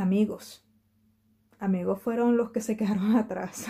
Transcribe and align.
amigos. 0.00 0.66
Amigos 1.58 2.00
fueron 2.00 2.36
los 2.36 2.50
que 2.50 2.60
se 2.60 2.76
quedaron 2.76 3.16
atrás. 3.16 3.66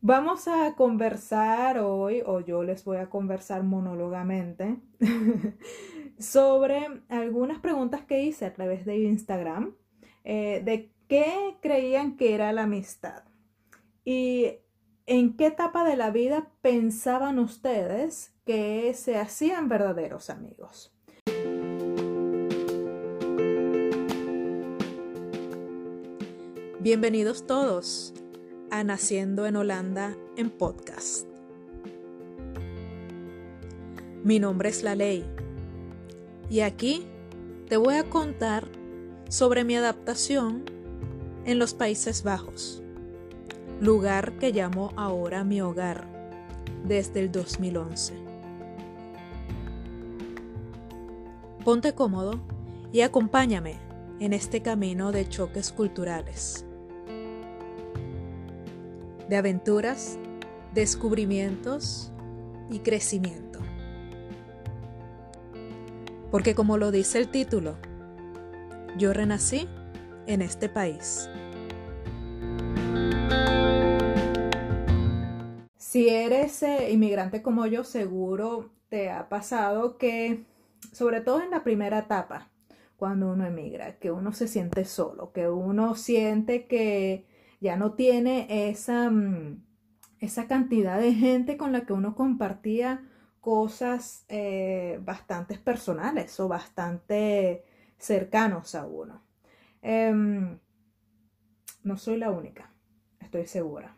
Vamos 0.00 0.46
a 0.46 0.74
conversar 0.76 1.78
hoy, 1.78 2.22
o 2.24 2.40
yo 2.40 2.62
les 2.62 2.84
voy 2.84 2.98
a 2.98 3.10
conversar 3.10 3.64
monólogamente, 3.64 4.76
sobre 6.18 7.02
algunas 7.08 7.58
preguntas 7.58 8.04
que 8.04 8.22
hice 8.22 8.44
a 8.44 8.52
través 8.52 8.84
de 8.84 8.98
Instagram, 8.98 9.74
eh, 10.22 10.62
de 10.64 10.92
qué 11.08 11.56
creían 11.60 12.16
que 12.16 12.34
era 12.34 12.52
la 12.52 12.64
amistad 12.64 13.24
y 14.04 14.58
en 15.06 15.36
qué 15.36 15.46
etapa 15.46 15.84
de 15.84 15.96
la 15.96 16.10
vida 16.10 16.52
pensaban 16.62 17.38
ustedes 17.38 18.32
que 18.44 18.94
se 18.94 19.18
hacían 19.18 19.68
verdaderos 19.68 20.30
amigos. 20.30 20.95
Bienvenidos 26.86 27.48
todos 27.48 28.14
a 28.70 28.84
Naciendo 28.84 29.44
en 29.46 29.56
Holanda 29.56 30.16
en 30.36 30.50
podcast. 30.50 31.26
Mi 34.22 34.38
nombre 34.38 34.68
es 34.68 34.84
La 34.84 34.94
Ley 34.94 35.24
y 36.48 36.60
aquí 36.60 37.04
te 37.68 37.76
voy 37.76 37.94
a 37.94 38.08
contar 38.08 38.68
sobre 39.28 39.64
mi 39.64 39.74
adaptación 39.74 40.62
en 41.44 41.58
los 41.58 41.74
Países 41.74 42.22
Bajos, 42.22 42.80
lugar 43.80 44.38
que 44.38 44.52
llamo 44.52 44.92
ahora 44.94 45.42
mi 45.42 45.60
hogar 45.60 46.06
desde 46.84 47.18
el 47.18 47.32
2011. 47.32 48.14
Ponte 51.64 51.94
cómodo 51.94 52.38
y 52.92 53.00
acompáñame 53.00 53.74
en 54.20 54.32
este 54.32 54.62
camino 54.62 55.10
de 55.10 55.28
choques 55.28 55.72
culturales 55.72 56.64
de 59.28 59.36
aventuras, 59.36 60.18
descubrimientos 60.74 62.12
y 62.70 62.80
crecimiento. 62.80 63.60
Porque 66.30 66.54
como 66.54 66.76
lo 66.76 66.90
dice 66.90 67.18
el 67.18 67.28
título, 67.28 67.76
yo 68.98 69.12
renací 69.12 69.68
en 70.26 70.42
este 70.42 70.68
país. 70.68 71.28
Si 75.76 76.08
eres 76.08 76.62
eh, 76.62 76.90
inmigrante 76.90 77.42
como 77.42 77.66
yo, 77.66 77.84
seguro 77.84 78.70
te 78.88 79.10
ha 79.10 79.28
pasado 79.28 79.96
que, 79.96 80.44
sobre 80.92 81.20
todo 81.20 81.40
en 81.40 81.50
la 81.50 81.64
primera 81.64 82.00
etapa, 82.00 82.50
cuando 82.96 83.30
uno 83.30 83.46
emigra, 83.46 83.98
que 83.98 84.10
uno 84.10 84.32
se 84.32 84.48
siente 84.48 84.84
solo, 84.84 85.32
que 85.32 85.48
uno 85.48 85.94
siente 85.94 86.66
que 86.66 87.26
ya 87.60 87.76
no 87.76 87.94
tiene 87.94 88.68
esa, 88.68 89.10
mm, 89.10 89.62
esa 90.20 90.46
cantidad 90.46 90.98
de 91.00 91.14
gente 91.14 91.56
con 91.56 91.72
la 91.72 91.82
que 91.86 91.92
uno 91.92 92.14
compartía 92.14 93.04
cosas 93.40 94.24
eh, 94.28 94.98
bastante 95.04 95.56
personales 95.58 96.38
o 96.40 96.48
bastante 96.48 97.64
cercanos 97.98 98.74
a 98.74 98.86
uno. 98.86 99.22
Em, 99.82 100.58
no 101.84 101.96
soy 101.96 102.18
la 102.18 102.30
única, 102.30 102.72
estoy 103.20 103.46
segura. 103.46 103.96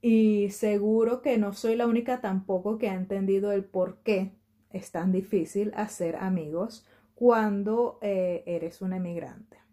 Y 0.00 0.50
seguro 0.50 1.20
que 1.20 1.36
no 1.36 1.52
soy 1.52 1.76
la 1.76 1.86
única 1.86 2.20
tampoco 2.20 2.78
que 2.78 2.88
ha 2.88 2.94
entendido 2.94 3.52
el 3.52 3.64
por 3.64 3.98
qué 3.98 4.32
es 4.70 4.90
tan 4.92 5.12
difícil 5.12 5.72
hacer 5.74 6.16
amigos 6.16 6.86
cuando 7.14 7.98
eh, 8.02 8.44
eres 8.46 8.82
un 8.82 8.92
emigrante. 8.92 9.65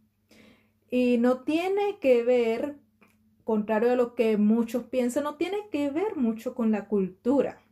Y 0.96 1.18
no 1.18 1.40
tiene 1.40 1.98
que 2.00 2.24
ver, 2.24 2.76
contrario 3.44 3.94
a 3.94 3.96
lo 3.96 4.14
que 4.14 4.38
muchos 4.38 4.84
piensan, 4.84 5.24
no 5.24 5.38
tiene 5.38 5.58
que 5.72 5.90
ver 5.90 6.18
mucho 6.18 6.54
con 6.54 6.70
la 6.70 6.88
cultura, 6.88 7.64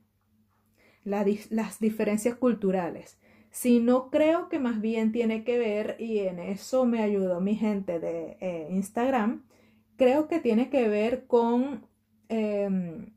las 1.04 1.80
diferencias 1.80 2.34
culturales, 2.34 3.20
sino 3.52 4.10
creo 4.10 4.50
que 4.50 4.58
más 4.58 4.82
bien 4.82 5.12
tiene 5.12 5.44
que 5.44 5.60
ver, 5.60 5.98
y 6.00 6.18
en 6.22 6.40
eso 6.40 6.88
me 6.88 7.04
ayudó 7.04 7.42
mi 7.42 7.54
gente 7.54 8.00
de 8.00 8.38
eh, 8.42 8.70
Instagram, 8.72 9.46
creo 9.98 10.28
que 10.28 10.40
tiene 10.40 10.72
que 10.72 10.88
ver 10.88 11.28
con 11.28 11.86
em, 12.28 13.14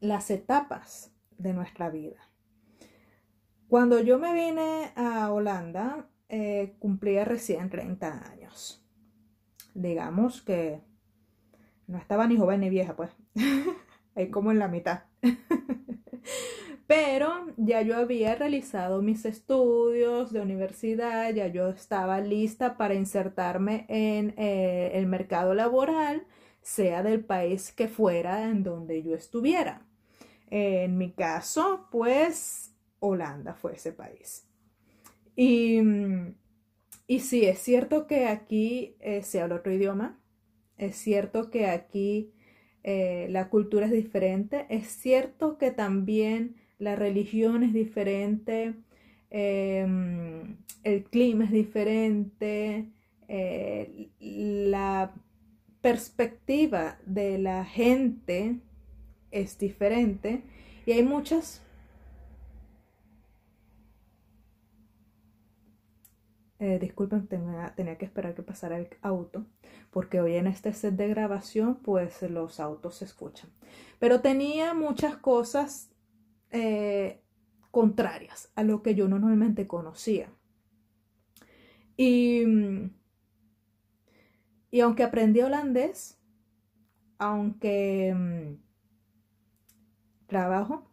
las 0.00 0.30
etapas 0.30 1.14
de 1.38 1.54
nuestra 1.54 1.88
vida. 1.88 2.28
Cuando 3.68 4.00
yo 4.00 4.18
me 4.18 4.34
vine 4.34 4.92
a 4.96 5.32
Holanda, 5.32 6.10
eh, 6.28 6.74
cumplía 6.78 7.24
recién 7.24 7.70
30 7.70 8.30
años 8.32 8.79
digamos 9.74 10.42
que 10.42 10.80
no 11.86 11.98
estaba 11.98 12.26
ni 12.26 12.36
joven 12.36 12.60
ni 12.60 12.70
vieja, 12.70 12.94
pues, 12.96 13.10
ahí 14.14 14.30
como 14.30 14.50
en 14.50 14.58
la 14.58 14.68
mitad. 14.68 15.04
Pero 16.86 17.46
ya 17.56 17.82
yo 17.82 17.96
había 17.96 18.34
realizado 18.34 19.00
mis 19.00 19.24
estudios 19.24 20.32
de 20.32 20.40
universidad, 20.40 21.32
ya 21.32 21.46
yo 21.46 21.68
estaba 21.68 22.20
lista 22.20 22.76
para 22.76 22.94
insertarme 22.94 23.86
en 23.88 24.34
eh, 24.36 24.90
el 24.94 25.06
mercado 25.06 25.54
laboral, 25.54 26.26
sea 26.62 27.02
del 27.04 27.24
país 27.24 27.72
que 27.72 27.86
fuera 27.86 28.48
en 28.48 28.64
donde 28.64 29.02
yo 29.02 29.14
estuviera. 29.14 29.86
En 30.48 30.98
mi 30.98 31.12
caso, 31.12 31.86
pues, 31.92 32.74
Holanda 32.98 33.54
fue 33.54 33.74
ese 33.74 33.92
país. 33.92 34.48
Y 35.36 35.80
mm, 35.80 36.34
y 37.10 37.18
sí, 37.18 37.44
es 37.44 37.58
cierto 37.58 38.06
que 38.06 38.26
aquí 38.26 38.94
eh, 39.00 39.24
se 39.24 39.40
habla 39.40 39.56
otro 39.56 39.72
idioma, 39.72 40.20
es 40.78 40.94
cierto 40.94 41.50
que 41.50 41.66
aquí 41.66 42.30
eh, 42.84 43.26
la 43.30 43.48
cultura 43.48 43.86
es 43.86 43.90
diferente, 43.90 44.66
es 44.68 44.86
cierto 44.86 45.58
que 45.58 45.72
también 45.72 46.54
la 46.78 46.94
religión 46.94 47.64
es 47.64 47.72
diferente, 47.72 48.76
em, 49.30 50.58
el 50.84 51.02
clima 51.02 51.46
es 51.46 51.50
diferente, 51.50 52.86
eh, 53.26 54.10
la 54.20 55.12
perspectiva 55.80 57.00
de 57.06 57.38
la 57.38 57.64
gente 57.64 58.60
es 59.32 59.58
diferente. 59.58 60.44
Y 60.86 60.92
hay 60.92 61.02
muchas 61.02 61.60
Eh, 66.60 66.78
disculpen, 66.78 67.26
tenía, 67.26 67.72
tenía, 67.74 67.96
que 67.96 68.04
esperar 68.04 68.34
que 68.34 68.42
pasara 68.42 68.76
el 68.76 68.88
auto, 69.00 69.46
porque 69.90 70.20
hoy 70.20 70.34
en 70.36 70.46
este 70.46 70.74
set 70.74 70.94
de 70.94 71.08
grabación, 71.08 71.76
pues 71.76 72.20
los 72.20 72.60
autos 72.60 72.96
se 72.96 73.06
escuchan. 73.06 73.48
Pero 73.98 74.20
tenía 74.20 74.74
muchas 74.74 75.16
cosas 75.16 75.90
eh, 76.50 77.22
contrarias 77.70 78.52
a 78.56 78.62
lo 78.62 78.82
que 78.82 78.94
yo 78.94 79.08
normalmente 79.08 79.66
conocía. 79.66 80.30
Y, 81.96 82.44
y 84.70 84.80
aunque 84.80 85.02
aprendí 85.02 85.40
holandés, 85.40 86.18
aunque 87.16 88.14
mm, 88.14 88.54
trabajo, 90.26 90.90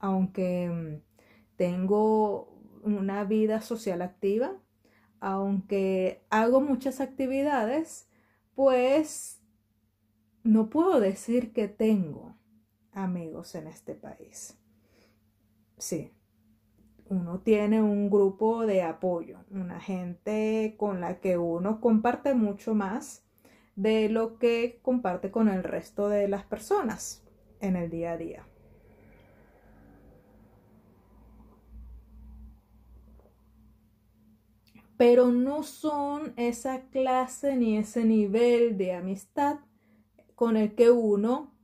aunque 0.00 0.68
mm, 0.68 1.54
tengo 1.56 2.60
una 2.82 3.22
vida 3.22 3.60
social 3.60 4.02
activa, 4.02 4.60
aunque 5.20 6.22
hago 6.30 6.60
muchas 6.60 7.00
actividades, 7.00 8.08
pues 8.54 9.40
no 10.42 10.70
puedo 10.70 11.00
decir 11.00 11.52
que 11.52 11.68
tengo 11.68 12.36
amigos 12.92 13.54
en 13.54 13.66
este 13.66 13.94
país. 13.94 14.58
Sí, 15.76 16.12
uno 17.08 17.40
tiene 17.40 17.82
un 17.82 18.10
grupo 18.10 18.66
de 18.66 18.82
apoyo, 18.82 19.38
una 19.50 19.80
gente 19.80 20.74
con 20.76 21.00
la 21.00 21.20
que 21.20 21.38
uno 21.38 21.80
comparte 21.80 22.34
mucho 22.34 22.74
más 22.74 23.24
de 23.76 24.08
lo 24.08 24.38
que 24.38 24.80
comparte 24.82 25.30
con 25.30 25.48
el 25.48 25.62
resto 25.62 26.08
de 26.08 26.28
las 26.28 26.44
personas 26.44 27.24
en 27.60 27.76
el 27.76 27.90
día 27.90 28.12
a 28.12 28.16
día. 28.16 28.46
Pero 34.98 35.28
no 35.28 35.62
son 35.62 36.34
esa 36.36 36.82
clase 36.90 37.56
ni 37.56 37.78
ese 37.78 38.04
nivel 38.04 38.76
de 38.76 38.92
amistad 38.92 39.60
con 40.34 40.56
el 40.56 40.74
que 40.74 40.90
uno 40.90 41.54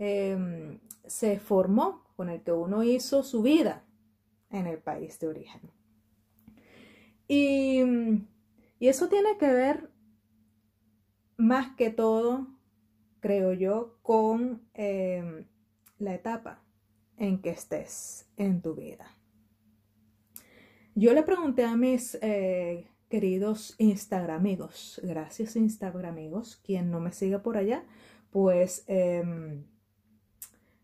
em, 0.00 0.80
se 1.06 1.38
formó, 1.38 2.02
con 2.16 2.28
el 2.28 2.42
que 2.42 2.50
uno 2.50 2.82
hizo 2.82 3.22
su 3.22 3.42
vida 3.42 3.84
en 4.50 4.66
el 4.66 4.78
país 4.78 5.20
de 5.20 5.28
origen. 5.28 5.60
Y, 7.28 7.80
eso 8.80 9.08
tiene 9.08 9.38
que 9.38 9.50
ver 9.50 9.90
más 11.38 11.74
que 11.76 11.88
todo, 11.88 12.46
creo 13.20 13.54
yo, 13.54 13.98
con 14.02 14.60
em, 14.74 15.46
la 15.98 16.14
etapa 16.14 16.62
en 17.16 17.40
que 17.40 17.50
estés 17.50 18.28
en 18.36 18.60
tu 18.60 18.74
vida. 18.74 19.13
Yo 20.96 21.12
le 21.12 21.24
pregunté 21.24 21.64
a 21.64 21.76
mis 21.76 22.16
eh, 22.22 22.86
queridos 23.08 23.74
Instagramigos, 23.78 25.00
gracias 25.02 25.56
Instagramigos, 25.56 26.56
quien 26.64 26.92
no 26.92 27.00
me 27.00 27.10
siga 27.10 27.42
por 27.42 27.56
allá, 27.56 27.84
pues 28.30 28.84
em, 28.86 29.64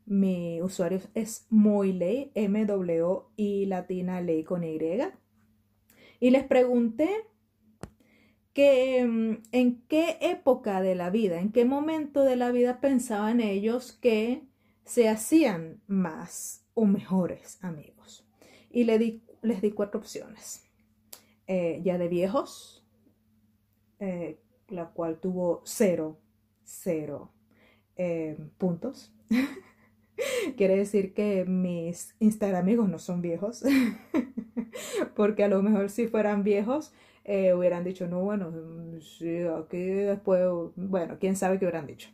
mi 0.06 0.60
usuario 0.62 1.00
es 1.14 1.46
Moiley, 1.48 2.32
M-W 2.34 3.20
y 3.36 3.66
latina 3.66 4.20
ley 4.20 4.42
con 4.42 4.64
Y. 4.64 4.80
Y 6.18 6.30
les 6.30 6.42
pregunté 6.42 7.08
que 8.52 8.98
em, 8.98 9.42
en 9.52 9.80
qué 9.82 10.18
época 10.22 10.82
de 10.82 10.96
la 10.96 11.10
vida, 11.10 11.38
en 11.38 11.52
qué 11.52 11.64
momento 11.64 12.24
de 12.24 12.34
la 12.34 12.50
vida 12.50 12.80
pensaban 12.80 13.40
ellos 13.40 13.92
que 13.92 14.42
se 14.84 15.08
hacían 15.08 15.80
más 15.86 16.64
o 16.74 16.84
mejores 16.84 17.62
amigos. 17.62 18.26
Y 18.72 18.84
les 18.84 18.98
di, 18.98 19.22
les 19.42 19.60
di 19.60 19.72
cuatro 19.72 20.00
opciones. 20.00 20.70
Eh, 21.52 21.80
ya 21.82 21.98
de 21.98 22.06
viejos, 22.06 22.86
eh, 23.98 24.38
la 24.68 24.90
cual 24.90 25.18
tuvo 25.18 25.62
cero, 25.64 26.16
cero 26.62 27.32
eh, 27.96 28.38
puntos. 28.56 29.12
Quiere 30.56 30.76
decir 30.76 31.12
que 31.12 31.44
mis 31.46 32.14
Instagram 32.20 32.60
amigos 32.62 32.88
no 32.88 33.00
son 33.00 33.20
viejos, 33.20 33.64
porque 35.16 35.42
a 35.42 35.48
lo 35.48 35.60
mejor 35.60 35.90
si 35.90 36.06
fueran 36.06 36.44
viejos 36.44 36.92
hubieran 37.24 37.84
dicho, 37.84 38.08
no, 38.08 38.22
bueno, 38.22 38.52
sí, 39.00 39.38
aquí 39.42 39.78
después, 39.78 40.42
bueno, 40.74 41.16
quién 41.20 41.36
sabe 41.36 41.58
qué 41.58 41.64
hubieran 41.64 41.86
dicho. 41.86 42.10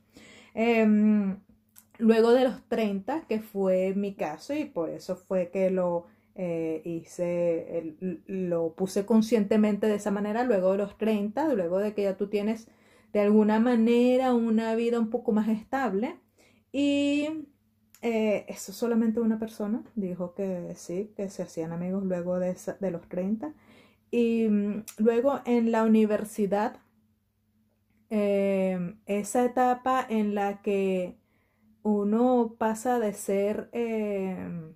Em, 0.52 1.38
luego 1.98 2.32
de 2.32 2.44
los 2.44 2.62
30, 2.68 3.26
que 3.26 3.40
fue 3.40 3.94
mi 3.94 4.14
caso, 4.14 4.54
y 4.54 4.64
por 4.64 4.90
eso 4.90 5.16
fue 5.16 5.50
que 5.50 5.70
lo 5.70 6.06
eh, 6.38 6.82
hice, 6.84 7.96
lo 8.26 8.74
puse 8.74 9.06
conscientemente 9.06 9.86
de 9.86 9.94
esa 9.94 10.10
manera 10.10 10.44
luego 10.44 10.72
de 10.72 10.78
los 10.78 10.98
30, 10.98 11.54
luego 11.54 11.78
de 11.78 11.94
que 11.94 12.02
ya 12.02 12.16
tú 12.18 12.28
tienes 12.28 12.68
de 13.14 13.20
alguna 13.20 13.58
manera 13.60 14.34
una 14.34 14.74
vida 14.74 15.00
un 15.00 15.08
poco 15.10 15.32
más 15.32 15.48
estable. 15.48 16.16
Y 16.72 17.46
eh, 18.02 18.44
eso 18.48 18.72
solamente 18.72 19.20
una 19.20 19.38
persona 19.38 19.82
dijo 19.94 20.34
que 20.34 20.74
sí, 20.76 21.12
que 21.16 21.30
se 21.30 21.42
hacían 21.42 21.72
amigos 21.72 22.04
luego 22.04 22.38
de, 22.38 22.54
los 22.90 23.08
30. 23.08 23.54
Y 24.10 24.46
mm, 24.48 24.84
luego 24.98 25.40
en 25.46 25.72
la 25.72 25.84
universidad, 25.84 26.76
em, 28.10 28.98
esa 29.06 29.44
etapa 29.44 30.06
en 30.08 30.34
la 30.34 30.60
que 30.62 31.16
uno 31.82 32.56
pasa 32.58 32.98
de 32.98 33.12
ser 33.14 33.68
em, 33.72 34.74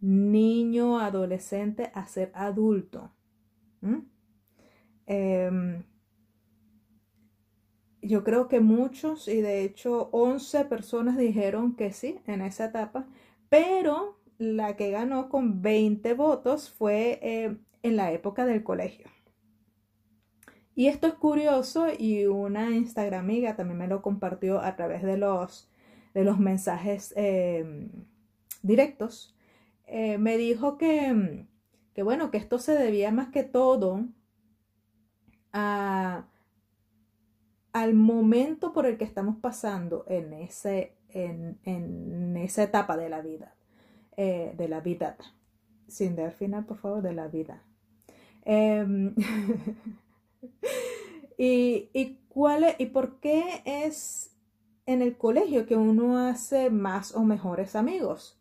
niño, 0.00 0.98
adolescente, 1.00 1.90
a 1.94 2.06
ser 2.06 2.30
adulto. 2.34 3.12
Em, 5.06 5.84
yo 8.02 8.24
creo 8.24 8.48
que 8.48 8.60
muchos, 8.60 9.28
y 9.28 9.40
de 9.40 9.64
hecho 9.64 10.08
11 10.12 10.64
personas 10.66 11.16
dijeron 11.16 11.76
que 11.76 11.92
sí 11.92 12.20
en 12.26 12.40
esa 12.40 12.66
etapa, 12.66 13.06
pero 13.48 14.18
la 14.38 14.76
que 14.76 14.90
ganó 14.90 15.28
con 15.28 15.62
20 15.62 16.14
votos 16.14 16.70
fue 16.70 17.18
em, 17.22 17.58
en 17.82 17.96
la 17.96 18.12
época 18.12 18.46
del 18.46 18.62
colegio. 18.64 19.06
Y 20.74 20.88
esto 20.88 21.06
es 21.06 21.14
curioso 21.14 21.86
y 21.98 22.26
una 22.26 22.70
Instagram 22.70 23.24
amiga 23.24 23.56
también 23.56 23.78
me 23.78 23.88
lo 23.88 24.02
compartió 24.02 24.60
a 24.60 24.76
través 24.76 25.02
de 25.02 25.16
los, 25.16 25.70
de 26.12 26.22
los 26.24 26.38
mensajes 26.38 27.14
em, 27.16 27.88
directos 28.62 29.35
eh, 29.86 30.18
me 30.18 30.36
dijo 30.36 30.78
que, 30.78 31.46
que, 31.94 32.02
bueno, 32.02 32.30
que 32.30 32.38
esto 32.38 32.58
se 32.58 32.72
debía 32.72 33.12
más 33.12 33.28
que 33.28 33.44
todo 33.44 34.04
a, 35.52 36.26
al 37.72 37.94
momento 37.94 38.72
por 38.72 38.86
el 38.86 38.98
que 38.98 39.04
estamos 39.04 39.36
pasando 39.36 40.04
en, 40.08 40.32
ese, 40.32 40.96
en, 41.10 41.58
en 41.64 42.36
esa 42.36 42.64
etapa 42.64 42.96
de 42.96 43.08
la 43.08 43.20
vida, 43.20 43.54
eh, 44.16 44.54
de 44.56 44.68
la 44.68 44.80
vida, 44.80 45.16
sin 45.86 46.16
dar 46.16 46.32
final, 46.32 46.64
por 46.64 46.78
favor, 46.78 47.02
de 47.02 47.12
la 47.12 47.28
vida. 47.28 47.62
Em, 48.44 49.14
y, 51.38 51.90
y, 51.92 52.18
cuál 52.28 52.74
¿Y 52.78 52.86
por 52.86 53.20
qué 53.20 53.62
es 53.64 54.32
en 54.86 55.02
el 55.02 55.16
colegio 55.16 55.66
que 55.66 55.76
uno 55.76 56.18
hace 56.18 56.70
más 56.70 57.14
o 57.14 57.24
mejores 57.24 57.76
amigos? 57.76 58.38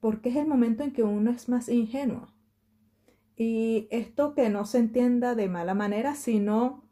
Porque 0.00 0.30
es 0.30 0.36
el 0.36 0.46
momento 0.46 0.82
en 0.82 0.92
que 0.92 1.02
uno 1.02 1.30
es 1.30 1.48
más 1.48 1.68
ingenuo. 1.68 2.28
Y 3.36 3.88
esto 3.90 4.34
que 4.34 4.48
no 4.50 4.64
se 4.64 4.78
entienda 4.78 5.34
de 5.34 5.48
mala 5.48 5.74
manera, 5.74 6.14
sino 6.14 6.84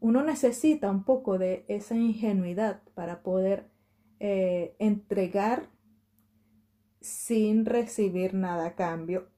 uno 0.00 0.22
necesita 0.22 0.90
un 0.90 1.04
poco 1.04 1.38
de 1.38 1.64
esa 1.68 1.96
ingenuidad 1.96 2.82
para 2.94 3.22
poder 3.22 3.70
eh, 4.20 4.74
entregar 4.78 5.68
sin 7.00 7.66
recibir 7.66 8.34
nada 8.34 8.66
a 8.66 8.74
cambio 8.74 9.28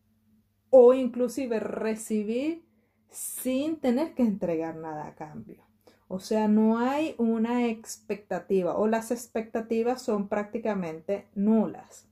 o 0.70 0.94
inclusive 0.94 1.60
recibir 1.60 2.64
sin 3.10 3.76
tener 3.76 4.14
que 4.14 4.22
entregar 4.22 4.76
nada 4.76 5.06
a 5.06 5.14
cambio. 5.14 5.64
O 6.08 6.20
sea, 6.20 6.48
no 6.48 6.78
hay 6.78 7.14
una 7.18 7.66
expectativa 7.66 8.76
o 8.76 8.86
las 8.86 9.10
expectativas 9.10 10.02
son 10.02 10.28
prácticamente 10.28 11.26
nulas 11.34 12.08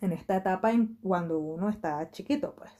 en 0.00 0.12
esta 0.12 0.36
etapa 0.36 0.72
en 0.72 0.96
cuando 1.02 1.38
uno 1.38 1.68
está 1.68 2.10
chiquito, 2.10 2.54
pues. 2.56 2.70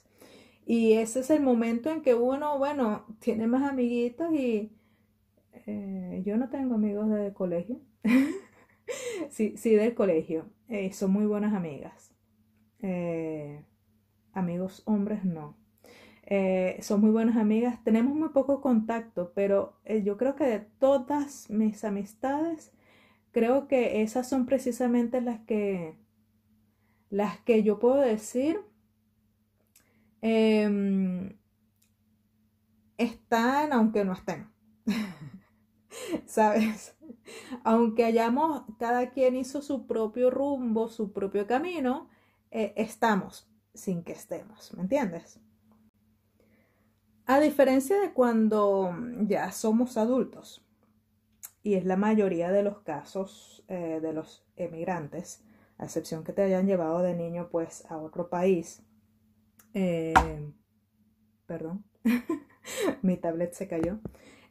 Y 0.67 0.95
ese 0.95 1.21
es 1.21 1.31
el 1.31 1.43
momento 1.43 1.91
en 1.91 2.03
que 2.03 2.15
uno, 2.15 2.59
bueno, 2.59 3.07
tiene 3.21 3.47
más 3.47 3.63
amiguitos 3.63 4.35
y 4.35 4.73
eh, 5.67 6.23
yo 6.25 6.37
no 6.37 6.49
tengo 6.49 6.75
amigos 6.75 7.09
de 7.09 7.33
colegio. 7.33 7.81
sí, 9.31 9.55
sí, 9.57 9.75
del 9.75 9.95
colegio. 9.95 10.51
Eh, 10.69 10.93
son 10.93 11.13
muy 11.13 11.27
buenas 11.27 11.55
amigas. 11.55 12.13
Eh, 12.81 13.65
amigos 14.33 14.83
hombres 14.87 15.25
no. 15.25 15.57
son 16.81 17.01
muy 17.01 17.11
buenas 17.11 17.37
amigas. 17.37 17.83
Tenemos 17.85 18.15
muy 18.17 18.31
poco 18.31 18.61
contacto, 18.61 19.33
pero 19.35 19.77
yo 20.05 20.17
creo 20.17 20.35
que 20.35 20.45
de 20.45 20.61
todas 20.61 21.49
mis 21.49 21.85
amistades, 21.85 22.73
creo 23.31 23.69
que 23.69 24.03
esas 24.03 24.29
son 24.29 24.47
precisamente 24.47 25.21
las 25.21 25.41
que 25.41 25.95
las 27.11 27.39
que 27.41 27.63
yo 27.63 27.79
puedo 27.79 27.97
decir 27.97 28.61
em, 30.23 31.37
están 32.99 33.73
aunque 33.73 34.05
no 34.05 34.13
estén. 34.13 34.49
¿Sabes? 36.27 36.97
Aunque 37.65 38.05
hayamos, 38.05 38.63
cada 38.79 39.11
quien 39.11 39.37
hizo 39.37 39.63
su 39.63 39.87
propio 39.87 40.31
rumbo, 40.31 40.89
su 40.89 41.13
propio 41.13 41.47
camino, 41.47 42.09
eh, 42.51 42.73
estamos 42.77 43.49
sin 43.75 44.03
que 44.03 44.13
estemos, 44.13 44.73
¿me 44.75 44.83
entiendes? 44.83 45.41
A 47.27 47.41
diferencia 47.41 48.01
de 48.01 48.13
cuando 48.13 48.95
ya 49.23 49.51
somos 49.51 49.97
adultos, 49.97 50.65
y 51.63 51.75
es 51.75 51.85
la 51.85 51.97
mayoría 51.97 52.53
de 52.53 52.63
los 52.63 52.81
casos 52.83 53.65
eh, 53.67 53.99
de 54.01 54.13
los 54.13 54.47
emigrantes, 54.55 55.43
a 55.79 55.85
excepción 55.85 56.25
que 56.25 56.33
te 56.33 56.43
hayan 56.43 56.67
llevado 56.67 57.03
de 57.03 57.15
niño 57.15 57.49
pues 57.51 57.85
a 57.91 57.99
otro 57.99 58.29
país. 58.29 58.83
Eh, 59.75 60.15
perdón, 61.47 61.85
mi 63.03 63.17
tablet 63.17 63.53
se 63.53 63.69
cayó. 63.69 63.99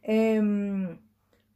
Em, 0.04 1.00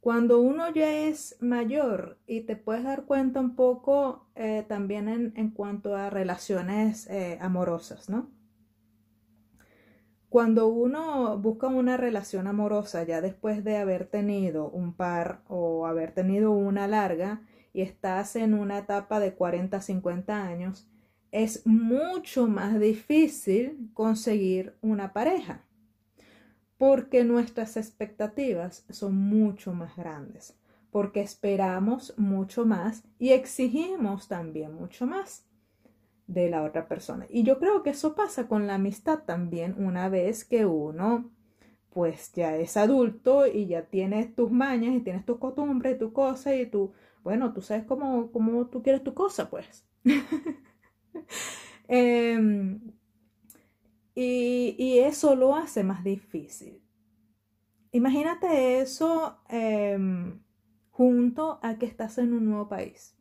cuando 0.00 0.40
uno 0.40 0.72
ya 0.72 0.92
es 0.92 1.36
mayor 1.40 2.18
y 2.26 2.40
te 2.42 2.56
puedes 2.56 2.84
dar 2.84 3.04
cuenta 3.04 3.38
un 3.40 3.54
poco 3.54 4.26
eh, 4.34 4.64
también 4.66 5.32
en, 5.36 5.50
cuanto 5.50 5.94
a 5.94 6.10
relaciones 6.10 7.06
eh, 7.08 7.38
amorosas, 7.40 8.08
¿no? 8.08 8.30
Cuando 10.30 10.68
uno 10.68 11.36
busca 11.38 11.66
una 11.66 11.96
relación 11.96 12.46
amorosa 12.46 13.02
ya 13.02 13.20
después 13.20 13.62
de 13.64 13.76
haber 13.76 14.06
tenido 14.06 14.70
un 14.70 14.94
par 14.94 15.42
o 15.48 15.86
haber 15.86 16.12
tenido 16.12 16.52
una 16.52 16.86
larga, 16.86 17.42
y 17.72 17.82
estás 17.82 18.36
en 18.36 18.54
una 18.54 18.78
etapa 18.78 19.20
de 19.20 19.34
40, 19.34 19.80
50 19.80 20.42
años, 20.46 20.88
es 21.32 21.66
mucho 21.66 22.48
más 22.48 22.78
difícil 22.80 23.90
conseguir 23.94 24.76
una 24.80 25.12
pareja 25.12 25.64
porque 26.80 27.24
nuestras 27.24 27.76
expectativas 27.76 28.86
son 28.88 29.14
mucho 29.14 29.74
más 29.74 29.94
grandes, 29.98 30.56
porque 30.90 31.20
esperamos 31.20 32.14
mucho 32.16 32.64
más 32.64 33.04
y 33.18 33.32
exigimos 33.32 34.28
también 34.28 34.72
mucho 34.72 35.06
más 35.06 35.44
de 36.26 36.48
la 36.48 36.62
otra 36.62 36.88
persona. 36.88 37.26
Y 37.28 37.42
yo 37.42 37.58
creo 37.58 37.82
que 37.82 37.90
eso 37.90 38.14
pasa 38.14 38.48
con 38.48 38.66
la 38.66 38.76
amistad 38.76 39.24
también 39.26 39.74
una 39.76 40.08
vez 40.08 40.46
que 40.46 40.64
uno 40.64 41.30
pues 41.90 42.32
ya 42.32 42.56
es 42.56 42.78
adulto 42.78 43.46
y 43.46 43.66
ya 43.66 43.82
tienes 43.82 44.34
tus 44.34 44.50
mañas 44.50 44.94
y 44.94 45.00
tienes 45.00 45.26
tus 45.26 45.36
costumbres 45.36 45.96
y 45.96 45.98
tu 45.98 46.14
cosa 46.14 46.54
y 46.54 46.64
tu 46.64 46.92
bueno, 47.22 47.52
tú 47.52 47.60
sabes 47.62 47.84
cómo, 47.84 48.30
cómo 48.32 48.66
tú 48.66 48.82
quieres 48.82 49.02
tu 49.04 49.14
cosa, 49.14 49.50
pues. 49.50 49.86
Em, 51.92 52.92
y, 54.14 54.98
eso 55.00 55.34
lo 55.34 55.56
hace 55.56 55.82
más 55.82 56.04
difícil. 56.04 56.80
Imagínate 57.90 58.80
eso 58.80 59.40
em, 59.48 60.40
junto 60.90 61.58
a 61.62 61.78
que 61.78 61.86
estás 61.86 62.18
en 62.18 62.32
un 62.32 62.44
nuevo 62.44 62.68
país, 62.68 63.16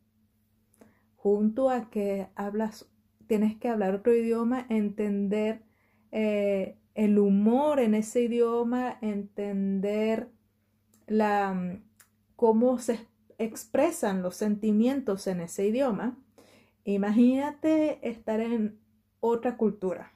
junto 1.16 1.72
a 1.72 1.90
que 1.90 2.28
hablas, 2.36 2.88
tienes 3.26 3.58
que 3.58 3.70
hablar 3.70 3.96
otro 3.96 4.14
idioma, 4.14 4.68
entender 4.70 5.64
eh, 6.12 6.78
el 6.94 7.18
humor 7.18 7.80
en 7.80 7.96
ese 7.96 8.22
idioma, 8.22 9.00
entender 9.02 10.30
la, 11.08 11.82
cómo 12.36 12.78
se 12.78 13.00
expresan 13.40 14.22
los 14.22 14.36
sentimientos 14.36 15.26
en 15.26 15.42
ese 15.42 15.66
idioma. 15.66 16.18
Imagínate 16.84 18.08
estar 18.08 18.40
en 18.40 18.80
otra 19.20 19.58
cultura 19.58 20.14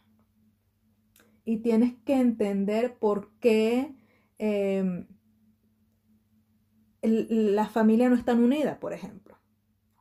y 1.46 1.58
tienes 1.58 1.94
que 2.06 2.14
entender 2.14 2.96
por 2.96 3.32
qué 3.40 3.96
eh, 4.38 5.06
la 7.02 7.68
familia 7.68 8.10
no 8.10 8.16
están 8.16 8.42
unida, 8.42 8.80
por 8.80 8.94
ejemplo, 8.94 9.38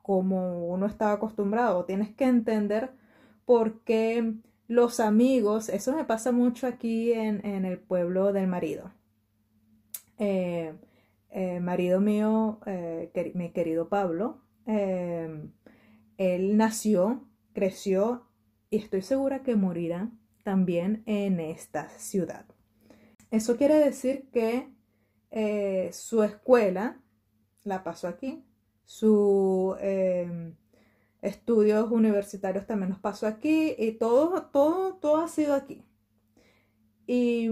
como 0.03 0.69
uno 0.69 0.87
estaba 0.87 1.13
acostumbrado. 1.13 1.85
Tienes 1.85 2.15
que 2.15 2.25
entender 2.25 2.93
por 3.45 3.81
qué 3.81 4.35
los 4.69 5.01
amigos, 5.01 5.69
eso 5.69 5.93
me 5.95 6.05
pasa 6.05 6.33
mucho 6.33 6.67
aquí 6.67 7.13
en, 7.13 7.65
el 7.65 7.79
pueblo 7.79 8.33
del 8.33 8.47
marido. 8.47 8.93
Eh, 10.19 10.75
eh, 11.33 11.61
marido 11.61 12.01
mío, 12.01 12.61
eh, 12.67 13.11
mi 13.35 13.53
querido 13.53 13.89
Pablo, 13.89 14.43
él 14.67 16.57
nació, 16.57 17.27
creció 17.53 18.29
y 18.71 18.77
estoy 18.77 19.03
segura 19.03 19.43
que 19.43 19.57
morirá 19.57 20.11
también 20.45 21.03
en 21.07 21.41
esta 21.41 21.89
ciudad. 21.99 22.47
Eso 23.31 23.57
quiere 23.57 23.77
decir 23.77 24.29
que 24.31 24.69
eh, 25.31 25.91
su 25.93 26.23
escuela 26.23 27.01
la 27.65 27.83
pasó 27.83 28.09
aquí, 28.09 28.45
sus 28.85 29.77
em, 29.81 30.55
estudios 31.23 31.91
universitarios 31.91 32.67
también 32.67 32.91
los 32.91 32.99
pasó 32.99 33.27
aquí 33.27 33.75
y 33.79 33.93
todo, 33.93 34.51
todo, 34.53 34.97
todo 34.97 35.17
ha 35.17 35.29
sido 35.29 35.55
aquí. 35.55 35.83
Y, 37.07 37.49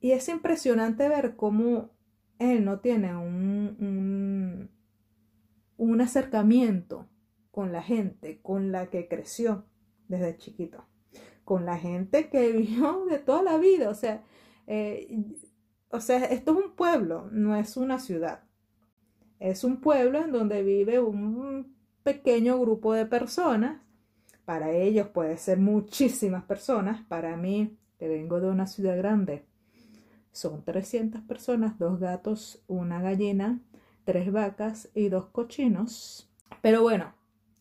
y 0.00 0.12
es 0.12 0.28
impresionante 0.28 1.08
ver 1.08 1.36
cómo 1.36 1.93
él 2.38 2.64
no 2.64 2.80
tiene 2.80 3.16
un, 3.16 4.70
un, 5.76 6.00
acercamiento 6.00 7.08
con 7.50 7.72
la 7.72 7.82
gente 7.82 8.40
con 8.42 8.72
la 8.72 8.90
que 8.90 9.08
creció 9.08 9.64
desde 10.08 10.36
chiquito, 10.36 10.84
con 11.44 11.64
la 11.64 11.78
gente 11.78 12.28
que 12.28 12.52
vivió 12.56 13.04
de 13.06 13.18
toda 13.18 13.42
la 13.42 13.58
vida, 13.58 13.88
o 13.88 13.94
sea, 13.94 14.22
eh, 14.66 15.24
o 15.90 16.00
sea, 16.00 16.24
esto 16.24 16.58
es 16.58 16.64
un 16.64 16.72
pueblo, 16.72 17.28
no 17.30 17.54
es 17.54 17.76
una 17.76 17.98
ciudad. 18.00 18.42
Es 19.38 19.62
un 19.62 19.80
pueblo 19.80 20.24
en 20.24 20.32
donde 20.32 20.62
vive 20.62 20.98
un 21.00 21.76
pequeño 22.02 22.58
grupo 22.60 22.94
de 22.94 23.06
personas. 23.06 23.80
Para 24.44 24.72
ellos 24.72 25.08
puede 25.08 25.36
ser 25.36 25.58
muchísimas 25.58 26.44
personas. 26.44 27.04
Para 27.06 27.36
mí, 27.36 27.78
que 27.98 28.08
vengo 28.08 28.40
de 28.40 28.48
una 28.48 28.66
ciudad 28.66 28.96
grande, 28.96 29.46
son 30.34 30.62
300 30.62 31.22
personas, 31.22 31.78
dos 31.78 31.98
gatos, 31.98 32.62
una 32.68 33.00
gallina, 33.00 33.60
tres 34.04 34.30
vacas 34.30 34.90
y 34.94 35.08
dos 35.08 35.26
cochinos. 35.30 36.30
Pero 36.60 36.82
bueno, 36.82 37.14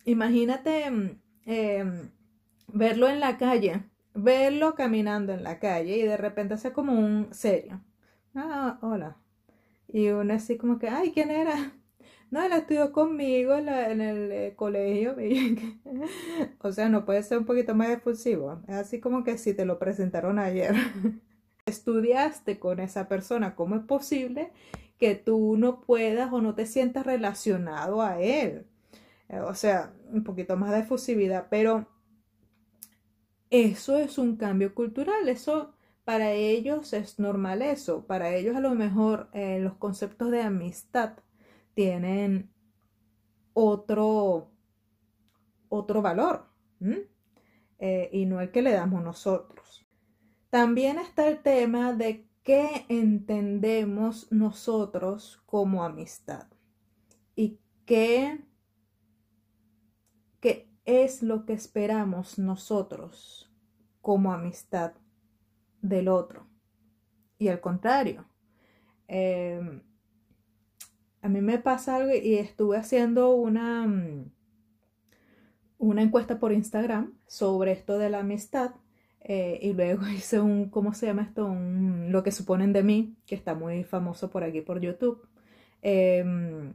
imagínate 0.03 0.86
em, 0.86 1.20
em, 1.46 2.12
verlo 2.68 3.08
en 3.08 3.22
la 3.22 3.38
calle 3.38 3.84
verlo 4.13 4.75
caminando 4.75 5.34
en 5.34 5.44
la 5.44 5.60
calle 5.60 5.98
y 5.98 6.03
de 6.03 6.18
repente 6.18 6.53
hace 6.56 6.74
como 6.74 6.94
un 6.94 7.34
serio. 7.34 7.82
Ah, 8.36 8.77
hola. 8.82 9.18
Y 9.88 10.10
uno 10.10 10.34
así 10.34 10.58
como 10.58 10.80
que, 10.80 10.89
ay, 10.89 11.12
¿quién 11.12 11.32
era? 11.32 11.53
No, 12.32 12.44
él 12.44 12.51
estudió 12.53 12.92
conmigo 12.92 13.53
en, 13.56 13.70
el 14.01 14.32
eh, 14.32 14.53
colegio. 14.56 15.15
o 16.62 16.72
sea, 16.72 16.89
no 16.89 17.06
puede 17.06 17.22
ser 17.22 17.38
un 17.38 17.46
poquito 17.46 17.75
más 17.75 17.92
expulsivo. 17.92 18.60
Es 18.68 18.74
así 18.74 19.00
como 19.00 19.24
que 19.24 19.38
si 19.38 19.53
te 19.53 19.65
lo 19.65 19.77
presentaron 19.77 20.39
ayer. 20.39 20.74
Estudiaste 21.65 22.60
con 22.60 22.79
esa 22.79 23.08
persona. 23.08 23.55
¿Cómo 23.55 23.75
es 23.75 23.84
posible 23.84 24.51
que 25.00 25.15
tú 25.15 25.55
no 25.58 25.82
puedas 25.82 26.32
o 26.34 26.41
no 26.41 26.55
te 26.55 26.65
sientas 26.65 27.05
relacionado 27.05 28.01
a 28.01 28.20
él? 28.22 28.65
Eh, 29.29 29.39
o 29.39 29.55
sea, 29.55 29.93
un 30.12 30.24
poquito 30.24 30.58
más 30.58 30.72
de 30.72 30.79
efusividad. 30.79 31.48
Pero 31.50 31.88
eso 33.50 33.98
es 33.98 34.17
un 34.17 34.36
cambio 34.36 34.74
cultural, 34.75 35.29
eso 35.29 35.75
para 36.05 36.32
ellos 36.32 36.91
es 36.93 37.20
normal 37.20 37.62
eso, 37.62 38.05
para 38.08 38.36
ellos 38.36 38.55
a 38.55 38.60
lo 38.60 38.75
mejor 38.75 39.29
eh, 39.34 39.60
los 39.60 39.75
conceptos 39.75 40.32
de 40.32 40.41
amistad 40.41 41.13
tienen 41.75 42.51
otro, 43.53 44.51
otro 45.70 46.01
valor 46.01 46.48
eh, 47.79 48.10
y 48.12 48.25
no 48.25 48.41
el 48.41 48.51
que 48.51 48.62
le 48.62 48.74
damos 48.74 49.03
nosotros. 49.03 49.83
También 50.53 51.00
está 51.00 51.27
el 51.27 51.41
tema 51.41 51.93
de 51.93 52.27
qué 52.43 52.86
entendemos 52.88 54.31
nosotros 54.31 55.41
como 55.48 55.83
amistad 55.83 56.45
y 57.36 57.57
qué, 57.88 58.39
qué 60.39 60.69
es 60.86 61.24
lo 61.24 61.48
que 61.48 61.53
esperamos 61.53 62.38
nosotros 62.38 63.51
como 64.00 64.31
amistad 64.31 64.93
del 65.81 66.07
otro. 66.07 66.45
Y 67.39 67.48
al 67.48 67.60
contrario, 67.60 68.27
em, 69.07 69.81
a 71.24 71.29
mí 71.29 71.41
me 71.41 71.57
pasa 71.57 71.95
algo 71.95 72.13
y 72.13 72.36
estuve 72.36 72.77
haciendo 72.77 73.33
una, 73.33 73.91
una 75.79 76.01
encuesta 76.03 76.38
por 76.38 76.51
Instagram 76.51 77.17
sobre 77.25 77.72
esto 77.72 77.98
de 77.98 78.12
la 78.12 78.19
amistad 78.19 78.75
eh, 79.24 79.60
y 79.62 79.74
luego 79.74 80.08
hice 80.10 80.39
un, 80.39 80.70
¿cómo 80.70 80.94
se 80.94 81.08
llama 81.08 81.24
esto? 81.24 81.46
Un, 81.46 82.12
lo 82.12 82.24
que 82.24 82.32
suponen 82.32 82.74
de 82.74 82.84
mí, 82.84 83.15
que 83.25 83.36
está 83.36 83.56
muy 83.56 83.84
famoso 83.84 84.30
por 84.30 84.44
aquí 84.44 84.62
por 84.62 84.82
YouTube. 84.82 85.27
Em, 85.82 86.74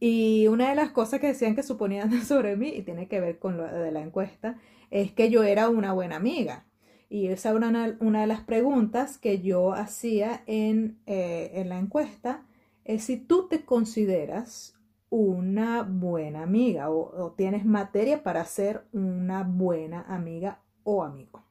y 0.00 0.46
una 0.48 0.68
de 0.70 0.74
las 0.74 0.90
cosas 0.90 1.20
que 1.20 1.28
decían 1.28 1.54
que 1.54 1.62
suponían 1.62 2.10
sobre 2.24 2.56
mí, 2.56 2.68
y 2.68 2.82
tiene 2.82 3.08
que 3.08 3.20
ver 3.20 3.38
con 3.38 3.56
lo 3.56 3.64
de 3.64 3.92
la 3.92 4.02
encuesta, 4.02 4.58
es 4.90 5.12
que 5.12 5.30
yo 5.30 5.42
era 5.42 5.68
una 5.68 5.92
buena 5.92 6.16
amiga. 6.16 6.66
Y 7.08 7.28
esa 7.28 7.50
era 7.50 7.94
una, 8.00 8.20
de 8.20 8.26
las 8.26 8.40
preguntas 8.40 9.18
que 9.18 9.40
yo 9.40 9.72
hacía 9.72 10.42
en, 10.46 10.98
eh, 11.06 11.52
en 11.54 11.68
la 11.68 11.78
encuesta, 11.78 12.46
es 12.84 13.04
si 13.04 13.16
tú 13.18 13.48
te 13.48 13.64
consideras 13.64 14.74
una 15.14 15.84
buena 15.84 16.42
amiga 16.42 16.90
o, 16.90 17.34
tienes 17.36 17.64
materia 17.64 18.24
para 18.24 18.44
ser 18.44 18.84
una 18.92 19.44
buena 19.44 20.02
amiga 20.08 20.58
o 20.82 21.04
amigo. 21.04 21.44